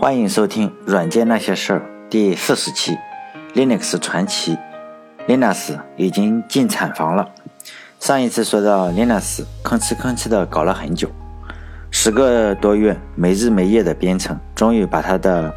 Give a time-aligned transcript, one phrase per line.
[0.00, 1.78] 欢迎收听《软件那些事儿》
[2.08, 2.96] 第四十期
[3.54, 4.56] ，Linux 传奇
[5.28, 7.28] ，Linux 已经进产房了。
[7.98, 11.10] 上一次说到 Linux 吭哧吭哧的搞了很久，
[11.90, 15.54] 十个多月没日没夜的编程，终于把它的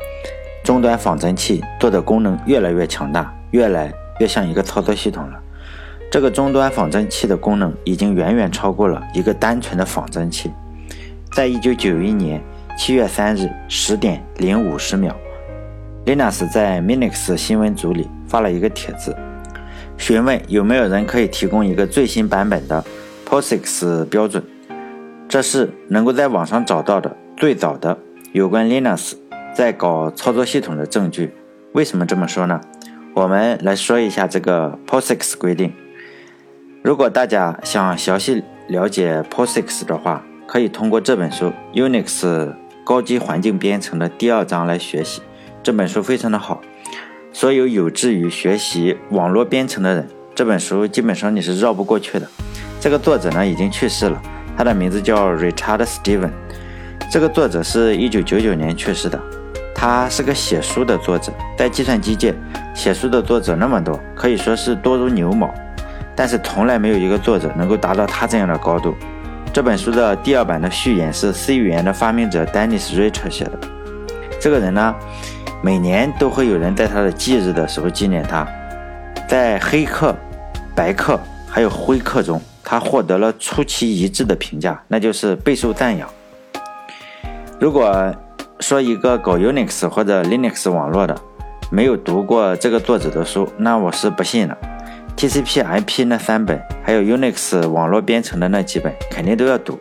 [0.62, 5.40] 终端仿真器做的功能越来越强大，越来越像一个操作系统了。
[6.12, 10.52] 这个终端仿真器的功能已经远远超过了一个单纯的仿真器。
[11.34, 12.44] 在一九九一年。
[12.76, 15.16] 七月三日十点零五十秒
[16.06, 19.16] ，Linus 在 Minix 新闻组里发了一个帖子，
[19.98, 22.84] 询问有没有人可以提供一个最新版本的
[23.30, 24.44] POSIX 标准。
[25.30, 27.98] 这是能够在网上找到的最早的
[28.34, 29.14] 有关 Linus
[29.54, 31.34] 在搞操作系统的证据。
[31.74, 32.60] 为什么这么说呢？
[33.14, 35.72] 我们来说一下这个 POSIX 规定。
[36.82, 42.52] 如果大家想详细了解 POSIX 的话，可以通过这本书 Unix。
[42.86, 45.22] 高级环境编程的第二章来学习
[45.64, 46.60] 这本书非常的好，
[47.32, 52.28] 所有有志于学习网络编程的人，这本书基本上你是绕不过去的。
[52.82, 54.22] 这个作者呢已经去世了，
[54.58, 56.32] 他的名字叫 Richard Steven。
[57.10, 59.18] 这个作者是一九九九年去世的，
[59.74, 62.36] 他是个写书的作者，在计算机界
[62.76, 65.50] 写书的作者那么多，可以说是多如牛毛，
[66.14, 68.94] 但是从来没有一个作者能够达到他这样的高度。
[69.54, 73.60] 这本书的第二版的序言是 C 语言的发明者 Dennis Richter 写的。
[74.42, 74.96] 这个人呢，
[75.62, 78.48] 每年都会有人在他的忌日的时候纪念他。
[79.28, 80.16] 在黑客、
[80.74, 86.10] 白客还有灰客中，他获得了出奇一致的评价，那就是备受赞扬。
[87.60, 88.12] 如果
[88.60, 91.16] 说一个搞 Unix 或者 Linux 网络的
[91.70, 94.58] 没有读过这个作者的书，那我是不信了。
[95.16, 99.80] TCP/IP 那三本，还有 Unix 网络编程的那几本，肯定都要读。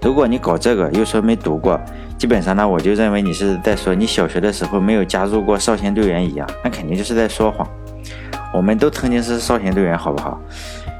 [0.00, 1.80] 如果你搞这个又说没读过，
[2.16, 7.66] 基本上呢，我就认为你是在说你小学的时候没有加入过少先队员一样，那肯定就是在说谎。
[8.54, 10.40] 我们都曾经是少先队员，好不好？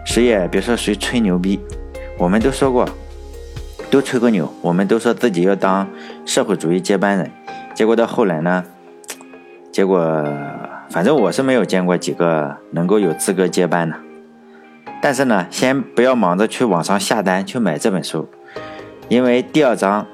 [0.04, 1.60] 谁也别说谁吹牛逼，
[2.18, 2.88] 我们都说过，
[3.90, 5.88] 都吹过牛，我们都说自己要当
[6.24, 7.30] 社会主义接班人，
[7.74, 8.64] 结果到后来呢，
[9.70, 10.24] 结果。
[10.96, 13.96] 反正我是没有见过几个能够有资格接班的，
[15.02, 18.26] 但是呢，先不要忙着去网上下单去买这本书，
[19.10, 20.06] 因为第二章，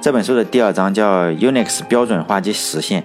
[0.00, 3.02] 这本书的第二章叫 Unix 标准化及实现。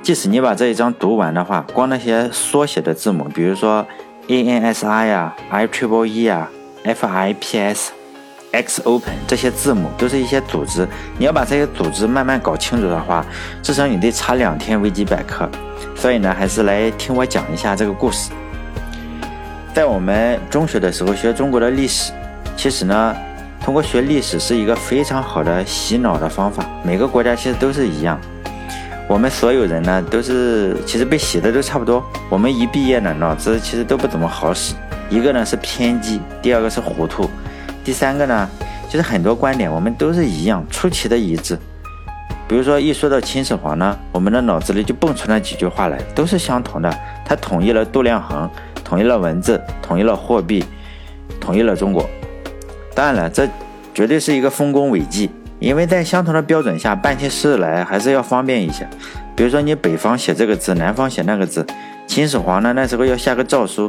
[0.00, 3.84] 即使你把这一章读完的话，光那些缩写的字母，比如说
[4.28, 6.48] ANSI 呀、IEEE 呀、
[6.84, 7.88] FIPS。
[8.52, 10.86] X Open 这些字母都是一些组织，
[11.18, 13.24] 你要把这些组织慢慢搞清楚的话，
[13.62, 15.48] 至少你得查两天维基百科。
[15.94, 18.30] 所以呢，还是来听我讲一下这个故事。
[19.72, 22.12] 在我们中学的时候学中国的历史，
[22.56, 23.14] 其实呢，
[23.62, 26.64] 通过学历史是一个非常好的洗脑的方法。
[26.82, 28.18] 每个国家其实都是一样，
[29.06, 32.04] 我们所有人呢都是其实被洗的都差不多。
[32.28, 34.74] 我们一毕业呢，脑子其实都不怎么好使，
[35.08, 37.30] 一个呢是偏激，第二个是糊涂。
[37.90, 38.48] 第三个呢，
[38.88, 41.58] 就是很多观点我们都是一样，出奇的一致。
[42.46, 46.98] 比如说一说到秦始皇呢，我们的脑子里就蹦出那几句话来，都是相同的。
[47.26, 48.48] 他统一了度量衡，
[48.84, 50.64] 统一了文字，统一了货币，
[51.40, 52.08] 统一了中国。
[52.94, 53.48] 当然了，这
[53.92, 58.88] 绝对是一个丰功伟绩，因为在相同的标准下办起事来还是要方便一些。
[59.34, 61.66] 比如说你北方写这个字，南方写那个字。
[62.10, 63.88] 秦始皇呢，那时候要下个诏书，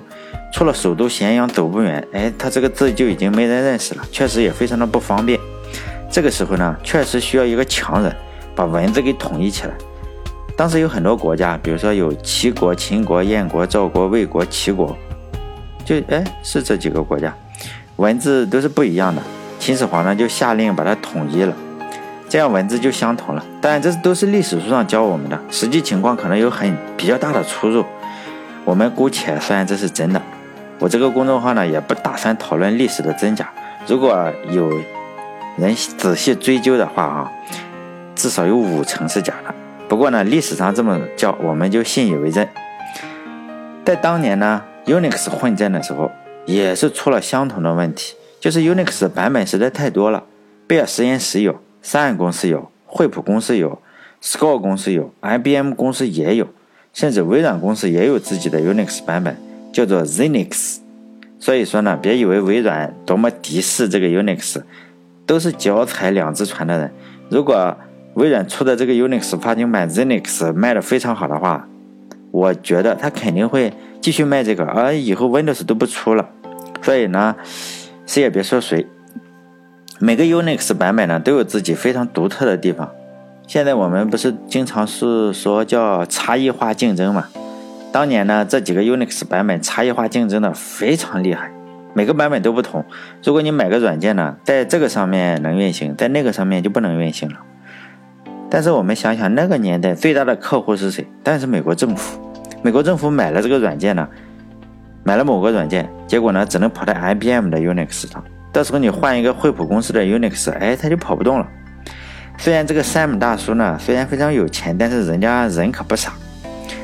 [0.54, 5.40] 出了首都咸阳走不远，哎，他这个字就已经没人认识了，确实也非常的不方便。
[6.08, 8.16] 这个时候呢，确实需要一个强人
[8.56, 9.74] 把文字给统一起来。
[10.56, 14.96] 当时有很多国家，比如说有齐国、秦国、燕国、赵国、魏国、齐国，
[15.84, 17.36] 就哎是这几个国家，
[17.96, 19.20] 文字都是不一样的。
[19.58, 21.56] 秦始皇呢就下令把它统一了，
[22.30, 23.44] 这样文字就相同了。
[23.60, 27.84] 当然这都是历史书上教我们的，实际情况可能有很比较大的出入。
[28.64, 30.22] 我们姑且算这是真的。
[30.80, 33.52] 我这个公众号呢，也不打算讨论历史的真假。
[33.88, 34.70] 如果有
[35.58, 37.32] 人仔细追究的话啊，
[38.16, 39.54] 至少有五成是假的。
[39.88, 42.48] 不过呢，历史上这么叫，我们就信以为真。
[43.84, 46.12] 在当年呢，Unix 混战的时候，
[46.46, 50.24] 也是出了相同的问题，就是 Unix 版本实在太多了。
[50.66, 53.82] 贝尔实验室有，Sun 公司有，惠普公司有
[54.24, 56.48] ，Score 公司有，IBM 公司也有。
[56.94, 59.36] 甚至微软公司也有自己的 Unix 版本，
[59.72, 60.78] 叫做 Zinix。
[61.40, 64.62] 所以说呢，别以为微软多么敌视这个 Unix，
[65.26, 66.92] 都是脚踩两只船的人。
[67.30, 67.76] 如果
[68.14, 71.68] 微软出的这个 Unix 发行版 Zinix 卖的非常好的话，
[72.32, 76.30] 我觉得它肯定会继续卖这个，而以后 Windows 都不出了。
[76.82, 77.36] 所以呢，
[78.06, 78.86] 谁也别说谁。
[80.00, 82.92] 每个 Unix 版本呢都有自己非常独特的地方。
[83.52, 87.26] 现在我们不是经常是说叫差异化竞争嘛？
[87.92, 91.52] 当年呢，这几个 Unix 版本差异化竞争的非常厉害，
[91.94, 92.86] 每个版本都不同。
[93.22, 97.40] 如果你买个软件呢，在这个上面能运行，在那个上面就不能运行了。
[98.50, 101.06] 但是我们想想，那个年代最大的客户是谁？
[101.22, 102.22] 但是美国政府。
[102.62, 104.08] 美国政府买了这个软件呢，
[105.04, 108.24] 买了某个软件，结果呢，只能跑在 IBM 的 Unix 上。
[108.54, 111.46] 到时候你换一个惠普公司的 Unix，哎，它就跑不动了。
[112.42, 116.12] 虽然这个 Sam 大叔呢，虽然非常有钱，但是人家人可不傻。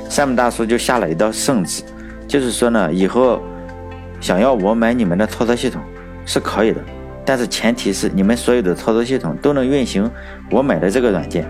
[0.07, 1.81] Sam 大叔就下了一道圣旨，
[2.27, 3.41] 就是说呢，以后
[4.21, 5.81] 想要我买你们的操作系统
[6.27, 6.79] 是可以的，
[7.25, 10.07] 但是前提是你们所有的操作系统都能运行
[10.51, 11.43] 我买的这个软件。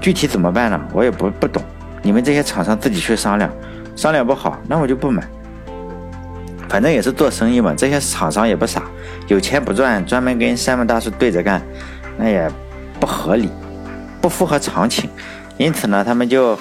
[0.00, 0.80] 具体怎么办呢？
[0.92, 1.62] 我也不不懂，
[2.02, 3.48] 你们这些厂商自己去商量，
[3.94, 5.22] 商量不好，那我就不买。
[6.68, 8.82] 反正也是做生意嘛，这些厂商也不傻，
[9.28, 11.62] 有钱不赚，专门跟 Sam 大叔对着干，
[12.18, 12.50] 那也
[13.06, 13.48] 不合理，
[14.20, 15.08] 不符合常情。
[15.58, 16.58] 因此呢，他们就。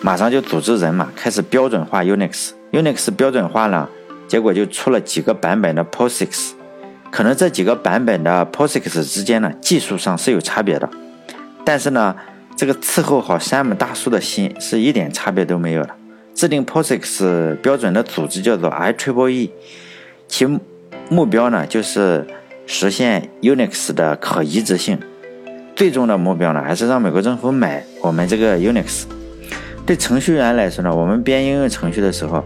[0.00, 2.50] 马上就组织人嘛，开始标准化 Unix。
[2.70, 3.90] Unix 标准化了，
[4.28, 6.50] 结果就出了几个版本的 POSIX。
[7.10, 10.88] 可能这几个版本的 POSIX 之间呢，技术上是有差别的，
[11.64, 12.14] 但是呢，
[12.54, 15.90] 这个伺候好山姆大叔的心是一点差别都没有的。
[16.32, 19.50] 制定 POSIX 标准的组织叫做 IEEE，
[20.28, 20.46] 其
[21.08, 22.24] 目标呢就是
[22.68, 25.00] 实现 Unix 的可移植性。
[25.78, 29.04] 最终的目标呢，还是让美国政府买我们这个 Unix。
[29.86, 32.42] 对程序员来说呢，我们编应用程序的时候，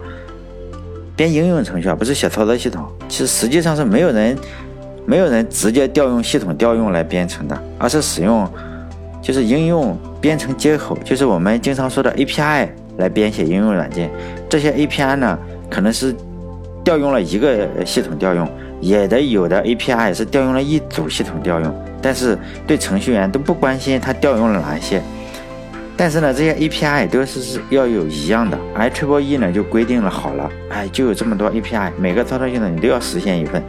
[1.16, 2.86] 编应用程序啊，不是写操作系统。
[3.08, 4.36] 其实实际上是没有人，
[5.06, 8.46] 没有人直接调用系统调用来编程的，而是使用
[9.22, 12.68] 就是应用编程接口，就是我们经常说的 API
[12.98, 14.10] 来编写应用软件。
[14.46, 15.38] 这些 API 呢，
[15.70, 16.14] 可能是
[16.84, 18.46] 调用了一个系统调用，
[18.82, 21.74] 也得有的 API 是调用了一组系统调用。
[22.02, 25.00] 但是对程序员都不关心它调用了哪些。
[25.96, 33.62] 但是呢，这些 API 都是是要有一样的，IEEE 呢就规定了好了，哎，就有这么多 API，每个操作系统你都要实现一份。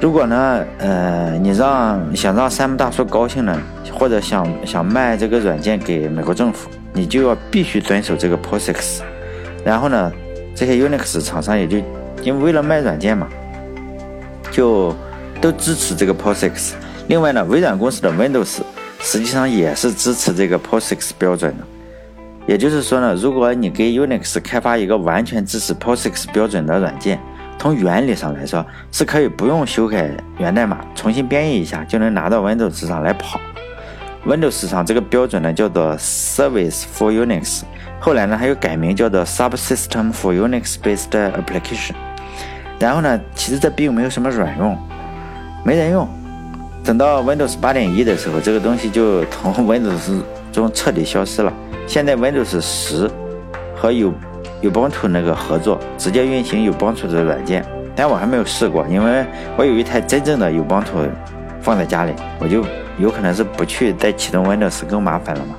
[0.00, 3.58] 如果呢，呃，你让想让山姆大叔高兴呢，
[3.92, 9.00] 或者想想卖这个软件给美国政府，你就要必须遵守这个 POSIX。
[9.64, 10.12] 然后呢，
[10.54, 11.78] 这些 Unix 厂商也就
[12.22, 13.26] 因为为了卖软件嘛，
[14.50, 14.94] 就
[15.40, 16.72] 都支持这个 POSIX。
[17.08, 18.58] 另外呢，微软公司的 Windows。
[19.02, 21.64] 实际上也是支持这个 POSIX 标准的，
[22.46, 27.18] 也就是说呢，如果你给 Unix 开发一个完全支持 POSIX 标准的软件，
[27.58, 28.62] 从原理上来说
[28.92, 33.40] 是可以不用修改源代码，重新编译一下就能拿到 Windows 上来跑。
[34.26, 37.62] Windows 上这个标准呢叫做 Service for Unix，
[38.00, 41.94] 后来呢还有改名叫做 Subsystem for Unix-based Application。
[42.78, 44.78] 然后呢，其实这并没有什么卵用，
[45.64, 46.06] 没人用。
[46.82, 50.22] 等到 Windows 八点一的时候，这个东西就从 Windows
[50.52, 51.52] 中彻底消失了。
[51.86, 53.08] 现在 Windows 十
[53.76, 54.12] 和有
[54.60, 59.24] 有帮图那个合作，直接运行有帮图的软件，但我还没有试过，因为
[59.56, 60.98] 我有一台真正的有帮图
[61.60, 62.64] 放在家里，我就
[62.98, 65.54] 有可能是不去再启动 Windows 更麻烦了嘛。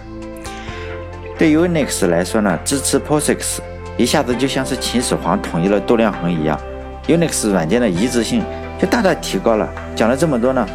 [1.38, 3.60] 对 Unix 来说呢，支持 POSIX
[3.98, 6.60] 一下子就像是秦始皇统一了度量衡一样
[7.08, 8.44] ，Unix 软件的一致性
[8.80, 9.68] 就大大提高了。
[9.96, 10.68] 讲了这么多呢。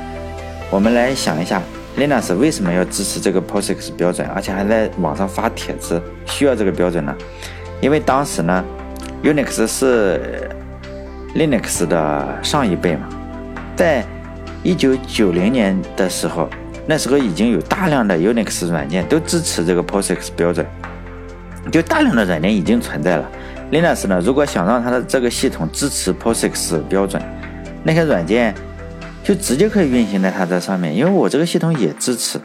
[0.68, 1.62] 我们来想一下
[1.96, 7.14] ，Linux 为什么要支持这个 POSIX 标准，而且还在网上发帖子需要这个标准呢？
[7.80, 8.64] 因为当时呢
[9.22, 10.50] ，Unix 是
[11.36, 13.08] Linux 的上一辈嘛，
[13.76, 14.04] 在
[14.64, 16.48] 一九九零年的时候，
[16.84, 20.66] 那时候已经有大量的 Unix 软件都支持这个 POSIX 标准，
[21.70, 23.30] 就大量的软件已经存在了。
[23.70, 27.22] Linux 呢，如果想让它的这个系统支持 POSIX 标准，
[27.84, 28.52] 那些软件。
[29.26, 32.38] 就直接可以运行在它这上面，因为我这个系统也支持，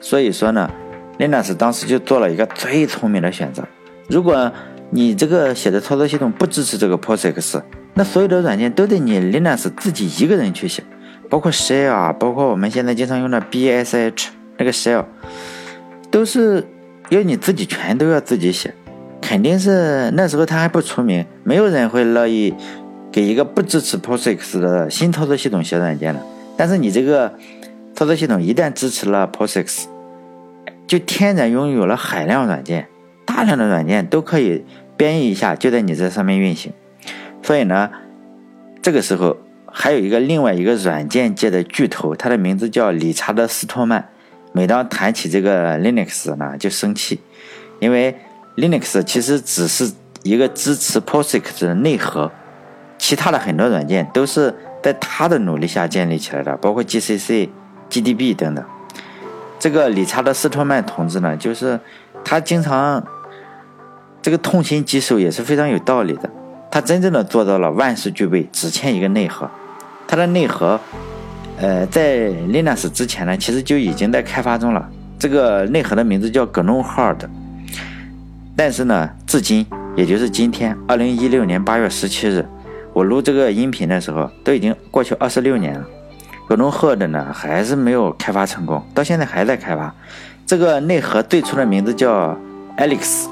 [0.00, 0.70] 所以说呢
[1.18, 3.64] ，Linux 当时就做了一个最聪明的选择。
[4.06, 4.52] 如果
[4.90, 7.60] 你这个写的操作系统不支持这个 POSIX，
[7.94, 10.84] 那所有的软件都得你 Linux 自己一个人去写，
[11.28, 14.28] 包括 Shell 啊，包括我们现在经常用的 BSH
[14.58, 15.06] 那个 Shell，
[16.08, 16.64] 都是
[17.08, 18.72] 要你自己全都要自己写，
[19.20, 22.54] 肯定是那时候它还不出名，没有人会乐意。
[23.10, 26.20] 给一个不支持 POSIX 的新操作系统写软件了，
[26.56, 27.32] 但是你这个
[27.94, 29.84] 操作系统一旦支持了 POSIX，
[30.86, 32.86] 就天然拥有了海量软件，
[33.24, 34.64] 大量的软件都可以
[34.96, 36.72] 编译一下，就在你这上面运行。
[37.42, 37.90] 所以呢，
[38.82, 39.36] 这个时候
[39.66, 44.08] 还有一个另外一个软件界的巨头，他的名字叫理查德·斯托曼。
[44.52, 47.20] 每当谈起这个 Linux 呢，就生气，
[47.80, 48.14] 因为
[48.56, 49.90] Linux 其实只是
[50.22, 52.30] 一个支持 POSIX 的内核。
[52.98, 57.48] 其他的很多软件都是在他的努力下建立起来的，包括 GCC、
[57.88, 58.64] GDB 等等。
[59.58, 61.80] 这个理查德·斯托曼同志呢，就是
[62.24, 63.02] 他经常
[64.20, 66.28] 这个痛心疾首也是非常有道理的。
[66.70, 69.48] 他真正的做到了万事俱备，只欠一个内核。
[70.06, 70.78] 他的内核，
[71.58, 74.88] 呃，在 Linux 之前呢，其实就已经在开发中了。
[75.18, 77.18] 这个内核的名字叫 GNOME Hard，
[78.54, 82.46] 但是呢，至今也就是今天，二零一六年八月十七日，
[82.98, 85.86] 我录这个音频的时候，都已经过去二十六年了。
[86.48, 89.94] GNOME Hard 呢，还是没有开发成功，到现在还在开发。
[90.44, 92.36] 这个内核最初的名字叫
[92.76, 93.28] Alex，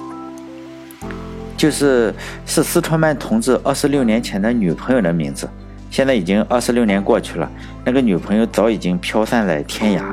[1.56, 2.14] 就是
[2.46, 5.48] 是斯托曼同志二十六年前的女朋友的名字。
[5.90, 7.50] 现在已经二十六年过去了，
[7.84, 10.04] 那个女朋友早已经飘散在天涯。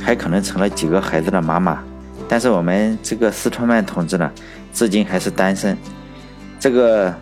[0.00, 1.82] 还可能成了几个孩子的妈妈，
[2.28, 4.30] 但是我们这个斯托曼同志呢，
[4.72, 5.76] 至今还是单身。
[6.60, 7.12] 这个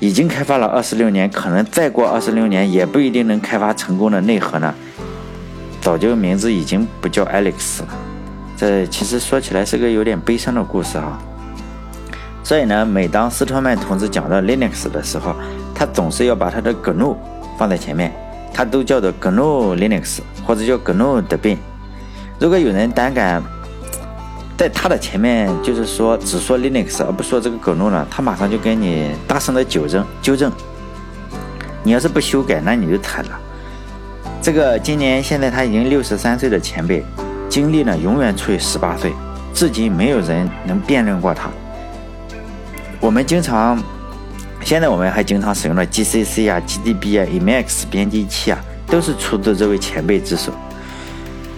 [0.00, 4.74] 已经开发了二十六年，可能再过二十六年也不一定能开发成功的内核呢，
[5.80, 7.88] 早就名字已经不叫 Alex 了。
[8.56, 11.20] 这其实说起来是个有点悲伤的故事啊。
[12.42, 15.36] 所以呢，每当斯托曼同志讲到 Linux 的时候，
[15.74, 17.14] 他总是要把他的 GNU
[17.58, 18.10] 放在前面。
[18.52, 21.58] 他都叫做 GNU Linux 或者叫 GNU Debian。
[22.38, 23.42] 如果有人胆敢
[24.60, 30.52] 在他的前面，就是说只说 Linux 而不说这个 GNU 呢，他马上就跟你大声的纠正纠正。
[31.82, 33.40] 你要是不修改，那你就惨了。
[34.42, 37.02] 这个今年现在他已经六十三岁的前辈，
[37.48, 39.14] 精力呢永远处于十八岁，
[39.54, 41.48] 至今没有人能辩论过他。
[43.00, 43.82] 我们经常。
[44.62, 50.52] 现在我们还经常使用的 GCC 啊、GDB 啊、Emacs 编辑器啊，都是出自这位前辈之手。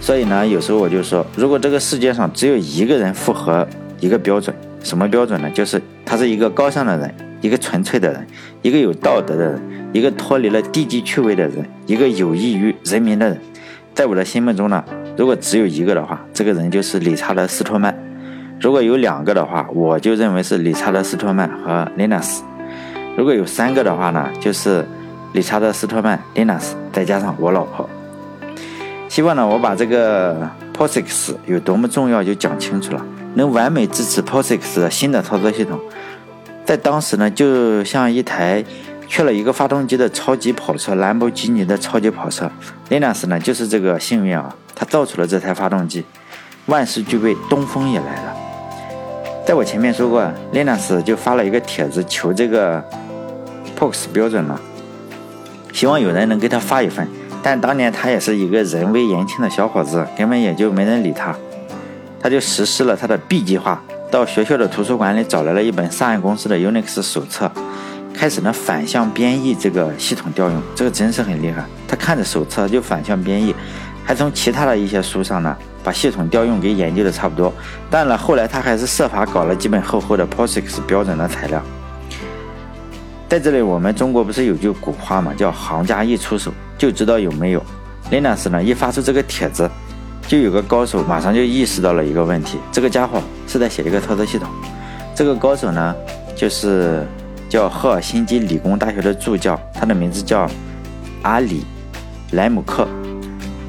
[0.03, 3.65] 所以呢，有时候我就说，如果这个世界上只有一个人符合
[4.01, 5.49] 一个标准，什么标准呢？
[5.51, 8.27] 就是他是一个高尚的人，一个纯粹的人，
[8.61, 9.61] 一个有道德的人，
[9.93, 13.39] 一个脱离了低级趣味的人，一个有益于人民的人。
[13.95, 14.83] 在我的心目中呢，
[15.15, 17.93] 如果只有一个的话，这个人就是理查德·斯托曼；
[18.59, 22.43] 如果有两个的话，我就认为是理查德·斯托曼和林纳斯。
[23.15, 24.85] 如果有三个的话呢，就是
[25.31, 27.89] 理查德·斯托曼、林纳斯，再加上我老婆。
[29.13, 33.05] 希望呢，我把这个 POSIX 有多么重要就讲清楚了，
[33.35, 35.79] 能完美支持 POSIX 的新的操作系统。
[36.65, 38.65] 在当时呢，就像一台
[39.07, 42.49] 缺了一个发动机的超级跑车——兰博基尼的超级跑车。
[42.89, 46.03] Linux 呢，就是这个幸运啊，它造出了这台发动机，
[46.65, 48.35] 万事俱备，东风也来了。
[49.45, 52.83] 在我前面说过，Linux 就发了一个帖子求这个
[53.77, 54.59] POX 标准了，
[55.71, 57.07] 希望有人能给他发一份。
[57.43, 61.35] 但当年他也是一个人微言轻的小伙子，根本也就没人理他。
[62.19, 67.51] 他就实施了他的 B 计划，到学校的图书馆里找来了一本上市公司的 Unix 手册，
[68.13, 70.61] 开始呢反向编译这个系统调用。
[70.73, 73.53] 这个真是很厉害，他看着手册就反向编译，
[74.05, 75.55] 还从其他的一些书上呢。
[75.85, 77.53] 把系统调用给研究的差不多，
[77.89, 81.61] 但呢，后来他还是设法搞了几本厚厚的 POSIX 标准的材料。
[83.27, 87.63] 在这里，我们中国不是有句古话嘛，叫“行家一出手就知道有没有”。
[88.11, 89.69] Linux 呢一发出这个帖子，
[90.27, 94.47] 就有个高手马上就意识到了一个问题：这个家伙是在写一个操作系统。
[95.15, 95.95] 这个高手呢，
[96.35, 97.05] 就是
[97.47, 100.49] 叫赫尔辛基理工大学的助教，他的名字叫
[101.21, 101.65] 阿里
[102.31, 102.87] 莱姆克。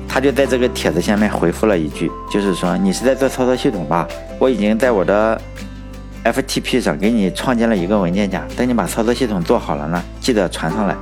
[0.09, 4.07] 他就在这个帖子下面回复了一句，就是说你是在做操作系统吧？
[4.39, 5.41] 我已经在我的
[6.25, 10.97] FTP 上给你创建了一个文件夹，等你把操作系统做好了呢，记得传上来。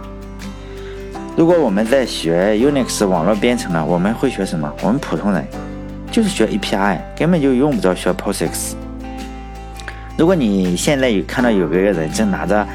[1.35, 4.71] 如果我们在学 Unix 网络编程呢，我们会学什么？
[4.83, 5.43] 我们普通人
[6.11, 8.75] 就是学 API，根本就用不着学 POSIX。
[10.19, 12.67] 如果你现在有看到有个人正拿着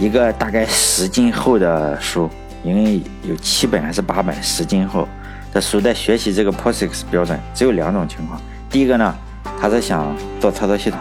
[0.00, 2.28] 一个大概十斤厚的书，
[2.64, 5.06] 因为有七本还是八本，十斤厚。
[5.52, 8.40] 的书在学习这个 POSIX 标准，只有两种情况。
[8.70, 9.14] 第一个呢，
[9.60, 10.98] 他是想做操作系统；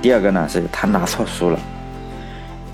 [0.00, 1.58] 第二个呢，是他拿错书了。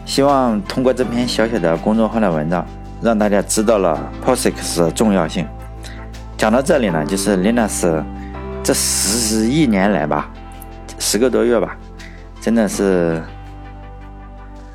[0.04, 2.66] 希望通过这篇小小的公众号的文章，
[3.00, 5.46] 让大家知道了 POSIX 的重要性。
[6.36, 8.02] 讲到这里呢，就是 Linux
[8.62, 10.30] 这十一年来吧，
[10.98, 11.76] 十个多月吧，
[12.40, 13.22] 真的是，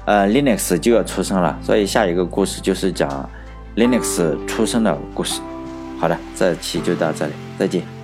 [0.05, 1.57] 呃，Linux 就要出生了。
[1.61, 3.29] 所以下一个故事就是讲
[3.75, 5.41] Linux 出生的故事。
[5.99, 7.94] 好的，这期就到这里，再见。